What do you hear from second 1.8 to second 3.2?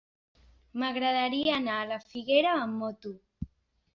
a la Figuera amb moto.